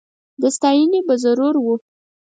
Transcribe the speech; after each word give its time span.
د 0.41 0.43
ستایني 0.55 0.99
به 1.07 1.15
ضرور 1.23 1.55
و 1.59 1.67